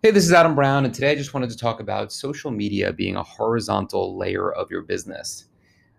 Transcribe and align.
Hey, 0.00 0.12
this 0.12 0.24
is 0.24 0.32
Adam 0.32 0.54
Brown, 0.54 0.84
and 0.84 0.94
today 0.94 1.10
I 1.10 1.16
just 1.16 1.34
wanted 1.34 1.50
to 1.50 1.56
talk 1.56 1.80
about 1.80 2.12
social 2.12 2.52
media 2.52 2.92
being 2.92 3.16
a 3.16 3.22
horizontal 3.24 4.16
layer 4.16 4.52
of 4.52 4.70
your 4.70 4.82
business. 4.82 5.46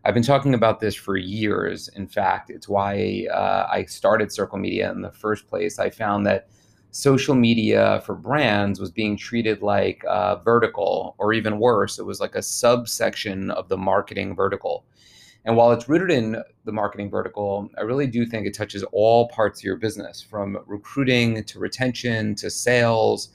I've 0.05 0.13
been 0.13 0.23
talking 0.23 0.53
about 0.53 0.79
this 0.79 0.95
for 0.95 1.17
years. 1.17 1.89
In 1.89 2.07
fact, 2.07 2.49
it's 2.49 2.69
why 2.69 3.27
uh, 3.29 3.67
I 3.69 3.83
started 3.83 4.31
Circle 4.31 4.57
Media 4.57 4.89
in 4.89 5.01
the 5.01 5.11
first 5.11 5.49
place. 5.49 5.79
I 5.79 5.89
found 5.89 6.25
that 6.27 6.47
social 6.91 7.35
media 7.35 8.01
for 8.05 8.15
brands 8.15 8.79
was 8.79 8.89
being 8.89 9.17
treated 9.17 9.61
like 9.61 10.01
uh, 10.07 10.37
vertical, 10.37 11.15
or 11.17 11.33
even 11.33 11.59
worse, 11.59 11.99
it 11.99 12.05
was 12.05 12.21
like 12.21 12.35
a 12.35 12.41
subsection 12.41 13.51
of 13.51 13.67
the 13.67 13.77
marketing 13.77 14.33
vertical. 14.33 14.85
And 15.43 15.57
while 15.57 15.73
it's 15.73 15.89
rooted 15.89 16.09
in 16.09 16.41
the 16.63 16.71
marketing 16.71 17.09
vertical, 17.09 17.69
I 17.77 17.81
really 17.81 18.07
do 18.07 18.25
think 18.25 18.47
it 18.47 18.53
touches 18.53 18.83
all 18.93 19.27
parts 19.27 19.59
of 19.59 19.65
your 19.65 19.75
business 19.75 20.21
from 20.21 20.57
recruiting 20.67 21.43
to 21.43 21.59
retention 21.59 22.33
to 22.35 22.49
sales 22.49 23.33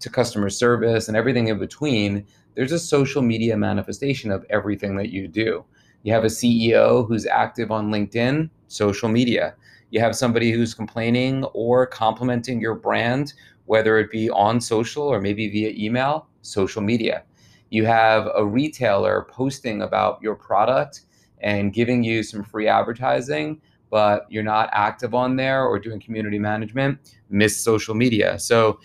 to 0.00 0.10
customer 0.10 0.50
service 0.50 1.08
and 1.08 1.16
everything 1.16 1.48
in 1.48 1.58
between, 1.58 2.26
there's 2.54 2.72
a 2.72 2.78
social 2.78 3.22
media 3.22 3.56
manifestation 3.56 4.30
of 4.30 4.44
everything 4.50 4.96
that 4.96 5.10
you 5.10 5.28
do. 5.28 5.64
You 6.02 6.12
have 6.12 6.24
a 6.24 6.28
CEO 6.28 7.06
who's 7.06 7.26
active 7.26 7.70
on 7.70 7.90
LinkedIn, 7.90 8.48
social 8.68 9.08
media. 9.08 9.54
You 9.90 10.00
have 10.00 10.16
somebody 10.16 10.52
who's 10.52 10.74
complaining 10.74 11.44
or 11.52 11.86
complimenting 11.86 12.60
your 12.60 12.74
brand, 12.74 13.34
whether 13.66 13.98
it 13.98 14.10
be 14.10 14.30
on 14.30 14.60
social 14.60 15.02
or 15.02 15.20
maybe 15.20 15.48
via 15.48 15.70
email, 15.70 16.28
social 16.42 16.82
media. 16.82 17.24
You 17.70 17.84
have 17.86 18.28
a 18.36 18.44
retailer 18.44 19.26
posting 19.28 19.82
about 19.82 20.22
your 20.22 20.34
product 20.34 21.02
and 21.40 21.72
giving 21.72 22.02
you 22.02 22.22
some 22.22 22.42
free 22.42 22.68
advertising, 22.68 23.60
but 23.90 24.26
you're 24.28 24.42
not 24.42 24.68
active 24.72 25.14
on 25.14 25.36
there 25.36 25.64
or 25.64 25.78
doing 25.78 26.00
community 26.00 26.38
management, 26.38 27.16
miss 27.30 27.60
social 27.60 27.94
media. 27.94 28.38
So 28.38 28.80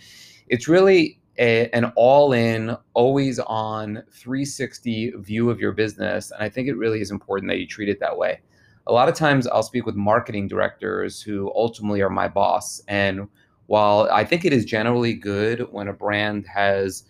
it's 0.51 0.67
really 0.67 1.17
a, 1.39 1.69
an 1.69 1.85
all 1.95 2.33
in, 2.33 2.75
always 2.93 3.39
on 3.39 4.03
360 4.11 5.11
view 5.19 5.49
of 5.49 5.59
your 5.61 5.71
business. 5.71 6.29
And 6.29 6.43
I 6.43 6.49
think 6.49 6.67
it 6.67 6.75
really 6.75 6.99
is 6.99 7.09
important 7.09 7.49
that 7.49 7.57
you 7.57 7.65
treat 7.65 7.87
it 7.87 8.01
that 8.01 8.15
way. 8.15 8.41
A 8.87 8.91
lot 8.91 9.07
of 9.07 9.15
times 9.15 9.47
I'll 9.47 9.63
speak 9.63 9.85
with 9.85 9.95
marketing 9.95 10.49
directors 10.49 11.21
who 11.21 11.49
ultimately 11.55 12.01
are 12.01 12.09
my 12.09 12.27
boss. 12.27 12.81
And 12.89 13.29
while 13.67 14.09
I 14.11 14.25
think 14.25 14.43
it 14.43 14.51
is 14.51 14.65
generally 14.65 15.13
good 15.13 15.71
when 15.71 15.87
a 15.87 15.93
brand 15.93 16.45
has 16.47 17.03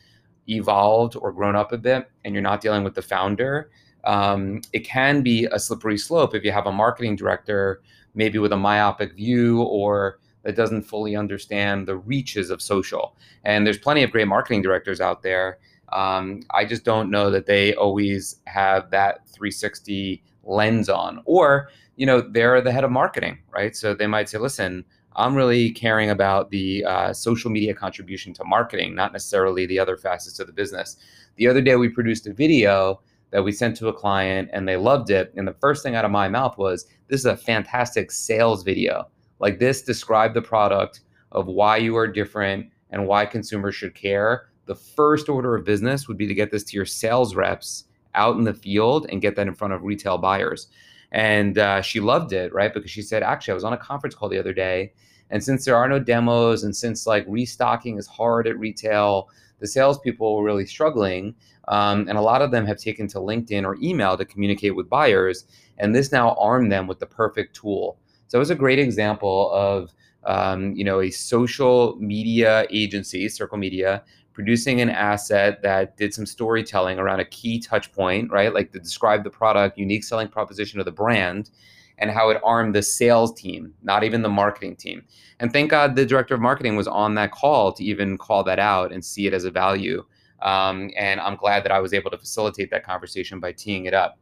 evolved 0.48 1.16
or 1.16 1.32
grown 1.32 1.56
up 1.56 1.72
a 1.72 1.78
bit 1.80 2.12
and 2.24 2.36
you're 2.36 2.44
not 2.44 2.62
dealing 2.62 2.84
with 2.84 2.94
the 2.94 3.02
founder, 3.02 3.72
um, 4.04 4.62
it 4.72 4.82
can 4.82 5.24
be 5.24 5.46
a 5.52 5.58
slippery 5.58 5.98
slope 5.98 6.36
if 6.36 6.44
you 6.44 6.52
have 6.52 6.68
a 6.68 6.72
marketing 6.72 7.16
director, 7.16 7.82
maybe 8.14 8.38
with 8.38 8.52
a 8.52 8.58
myopic 8.58 9.16
view 9.16 9.64
or 9.64 10.20
that 10.44 10.56
doesn't 10.56 10.84
fully 10.84 11.16
understand 11.16 11.88
the 11.88 11.98
reaches 11.98 12.50
of 12.50 12.62
social. 12.62 13.16
And 13.44 13.66
there's 13.66 13.78
plenty 13.78 14.04
of 14.04 14.12
great 14.12 14.28
marketing 14.28 14.62
directors 14.62 15.02
out 15.02 15.22
there. 15.22 15.60
Um, 15.92 16.42
I 16.52 16.66
just 16.66 16.84
don't 16.84 17.12
know 17.12 17.30
that 17.32 17.46
they 17.46 17.76
always 17.76 18.38
have 18.46 18.90
that 18.92 19.28
360 19.28 20.24
lens 20.44 20.90
on, 20.90 21.22
or 21.26 21.70
you 21.98 22.06
know, 22.06 22.22
they're 22.22 22.62
the 22.62 22.72
head 22.72 22.84
of 22.84 22.92
marketing, 22.92 23.38
right? 23.52 23.76
So 23.76 23.94
they 23.94 24.08
might 24.08 24.30
say, 24.30 24.38
"Listen, 24.38 24.86
I'm 25.16 25.36
really 25.36 25.72
caring 25.72 26.10
about 26.10 26.50
the 26.50 26.86
uh, 26.86 27.14
social 27.14 27.52
media 27.52 27.74
contribution 27.74 28.34
to 28.36 28.44
marketing, 28.46 28.96
not 28.96 29.12
necessarily 29.14 29.66
the 29.66 29.78
other 29.80 29.98
facets 29.98 30.40
of 30.40 30.48
the 30.48 30.54
business." 30.54 30.98
The 31.36 31.48
other 31.48 31.62
day, 31.62 31.76
we 31.76 31.90
produced 31.90 32.26
a 32.28 32.34
video 32.34 33.02
that 33.32 33.44
we 33.44 33.52
sent 33.52 33.78
to 33.78 33.88
a 33.90 33.94
client, 33.94 34.50
and 34.54 34.68
they 34.68 34.78
loved 34.78 35.10
it. 35.10 35.34
And 35.36 35.48
the 35.48 35.54
first 35.54 35.84
thing 35.84 35.96
out 35.96 36.06
of 36.06 36.12
my 36.12 36.30
mouth 36.30 36.58
was, 36.58 36.88
"This 37.08 37.20
is 37.20 37.26
a 37.26 37.38
fantastic 37.38 38.12
sales 38.12 38.64
video." 38.64 39.08
Like 39.42 39.60
this 39.60 39.82
describe 39.82 40.34
the 40.34 40.42
product 40.42 41.02
of 41.32 41.48
why 41.48 41.78
you 41.78 41.98
are 41.98 42.08
different 42.08 42.68
and 42.92 43.08
why 43.08 43.26
consumers 43.26 43.76
should 43.76 43.96
care. 43.96 44.50
The 44.66 44.76
first 44.76 45.28
order 45.28 45.56
of 45.56 45.66
business 45.66 46.08
would 46.08 46.18
be 46.18 46.28
to 46.28 46.34
get 46.34 46.52
this 46.52 46.64
to 46.66 46.78
your 46.78 46.86
sales 46.86 47.36
reps 47.36 47.86
out 48.14 48.38
in 48.38 48.44
the 48.44 48.54
field 48.54 49.08
and 49.10 49.22
get 49.22 49.36
that 49.36 49.48
in 49.48 49.56
front 49.56 49.74
of 49.74 49.84
retail 49.84 50.18
buyers. 50.18 50.68
And 51.12 51.58
uh, 51.58 51.82
she 51.82 52.00
loved 52.00 52.32
it 52.32 52.54
right? 52.54 52.74
Because 52.74 52.92
she 52.92 53.02
said 53.02 53.24
actually 53.24 53.52
i 53.52 53.56
was 53.56 53.66
on 53.66 53.74
a 53.74 53.78
conference 53.78 54.16
call 54.16 54.30
the 54.30 54.40
other 54.40 54.54
day 54.54 54.94
and 55.32 55.44
since 55.44 55.66
there 55.66 55.76
are 55.76 55.88
no 55.88 55.98
demos 55.98 56.64
and 56.64 56.76
since 56.76 57.08
like 57.08 57.26
restocking 57.28 57.98
is 57.98 58.06
hard 58.06 58.48
at 58.48 58.60
retail 58.60 59.30
the 59.60 59.68
salespeople 59.68 60.36
were 60.36 60.44
really 60.44 60.66
struggling 60.66 61.34
um, 61.68 62.08
and 62.08 62.18
a 62.18 62.22
lot 62.22 62.42
of 62.42 62.52
them 62.52 62.66
have 62.66 62.78
taken 62.78 63.08
to 63.08 63.18
linkedin 63.18 63.66
or 63.66 63.78
email 63.82 64.18
to 64.18 64.26
communicate 64.26 64.76
with 64.76 64.90
buyers 64.90 65.46
and 65.78 65.96
this 65.96 66.12
now 66.12 66.36
armed 66.40 66.72
them 66.72 66.88
with 66.88 67.00
the 67.00 67.06
perfect 67.06 67.56
tool 67.56 67.98
so 68.32 68.38
it 68.38 68.40
was 68.40 68.50
a 68.50 68.56
great 68.56 68.80
example 68.80 69.52
of 69.52 69.94
um, 70.24 70.74
you 70.74 70.86
know 70.86 71.02
a 71.02 71.12
social 71.12 71.98
media 72.00 72.66
agency, 72.70 73.28
Circle 73.28 73.58
Media, 73.58 74.04
producing 74.32 74.80
an 74.80 74.90
asset 74.90 75.62
that 75.64 75.98
did 75.98 76.14
some 76.14 76.26
storytelling 76.26 76.98
around 76.98 77.20
a 77.20 77.26
key 77.26 77.60
touch 77.60 77.92
point, 77.92 78.32
right? 78.32 78.54
Like 78.54 78.72
to 78.72 78.80
describe 78.80 79.26
the 79.26 79.30
product, 79.30 79.78
unique 79.78 80.06
selling 80.06 80.30
proposition 80.30 80.80
of 80.80 80.86
the 80.86 80.94
brand, 80.94 81.50
and 81.98 82.10
how 82.10 82.30
it 82.30 82.40
armed 82.42 82.74
the 82.74 82.82
sales 82.82 83.34
team, 83.34 83.74
not 83.84 84.06
even 84.06 84.22
the 84.22 84.30
marketing 84.30 84.78
team. 84.78 85.04
And 85.42 85.52
thank 85.52 85.70
God 85.70 85.98
the 85.98 86.06
director 86.06 86.34
of 86.34 86.40
marketing 86.40 86.78
was 86.78 86.88
on 86.88 87.16
that 87.16 87.34
call 87.34 87.74
to 87.74 87.84
even 87.84 88.18
call 88.18 88.46
that 88.46 88.60
out 88.60 88.94
and 88.94 89.04
see 89.04 89.28
it 89.28 89.34
as 89.34 89.44
a 89.44 89.52
value. 89.52 90.06
Um, 90.42 90.90
and 90.96 91.20
I'm 91.20 91.36
glad 91.36 91.66
that 91.66 91.74
I 91.74 91.80
was 91.80 91.94
able 91.94 92.12
to 92.12 92.18
facilitate 92.18 92.72
that 92.72 92.86
conversation 92.86 93.42
by 93.42 93.52
teeing 93.52 93.88
it 93.88 93.94
up. 93.94 94.20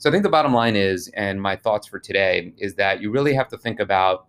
So 0.00 0.08
I 0.08 0.12
think 0.12 0.22
the 0.22 0.28
bottom 0.28 0.54
line 0.54 0.76
is, 0.76 1.08
and 1.14 1.42
my 1.42 1.56
thoughts 1.56 1.88
for 1.88 1.98
today 1.98 2.52
is 2.56 2.76
that 2.76 3.02
you 3.02 3.10
really 3.10 3.34
have 3.34 3.48
to 3.48 3.58
think 3.58 3.80
about 3.80 4.28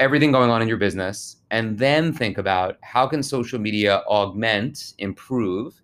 everything 0.00 0.32
going 0.32 0.50
on 0.50 0.60
in 0.60 0.66
your 0.66 0.76
business 0.76 1.36
and 1.52 1.78
then 1.78 2.12
think 2.12 2.38
about 2.38 2.78
how 2.82 3.06
can 3.06 3.22
social 3.22 3.60
media 3.60 4.02
augment, 4.08 4.94
improve, 4.98 5.80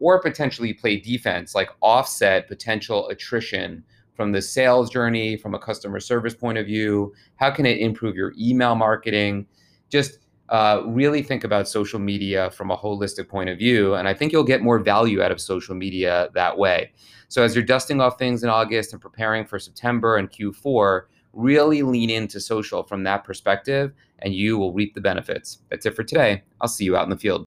or 0.00 0.20
potentially 0.20 0.74
play 0.74 0.96
defense, 0.96 1.54
like 1.54 1.70
offset 1.80 2.48
potential 2.48 3.08
attrition 3.10 3.84
from 4.14 4.32
the 4.32 4.42
sales 4.42 4.90
journey, 4.90 5.36
from 5.36 5.54
a 5.54 5.58
customer 5.60 6.00
service 6.00 6.34
point 6.34 6.58
of 6.58 6.66
view. 6.66 7.14
How 7.36 7.52
can 7.52 7.64
it 7.64 7.78
improve 7.78 8.16
your 8.16 8.32
email 8.36 8.74
marketing? 8.74 9.46
Just 9.88 10.18
uh, 10.52 10.82
really 10.84 11.22
think 11.22 11.44
about 11.44 11.66
social 11.66 11.98
media 11.98 12.50
from 12.50 12.70
a 12.70 12.76
holistic 12.76 13.26
point 13.26 13.48
of 13.48 13.56
view. 13.56 13.94
And 13.94 14.06
I 14.06 14.12
think 14.12 14.32
you'll 14.32 14.44
get 14.44 14.60
more 14.60 14.78
value 14.78 15.22
out 15.22 15.32
of 15.32 15.40
social 15.40 15.74
media 15.74 16.28
that 16.34 16.58
way. 16.58 16.92
So 17.28 17.42
as 17.42 17.56
you're 17.56 17.64
dusting 17.64 18.02
off 18.02 18.18
things 18.18 18.44
in 18.44 18.50
August 18.50 18.92
and 18.92 19.00
preparing 19.00 19.46
for 19.46 19.58
September 19.58 20.18
and 20.18 20.30
Q4, 20.30 21.04
really 21.32 21.80
lean 21.80 22.10
into 22.10 22.38
social 22.38 22.82
from 22.82 23.02
that 23.04 23.24
perspective 23.24 23.94
and 24.18 24.34
you 24.34 24.58
will 24.58 24.74
reap 24.74 24.94
the 24.94 25.00
benefits. 25.00 25.60
That's 25.70 25.86
it 25.86 25.96
for 25.96 26.04
today. 26.04 26.42
I'll 26.60 26.68
see 26.68 26.84
you 26.84 26.98
out 26.98 27.04
in 27.04 27.10
the 27.10 27.16
field. 27.16 27.40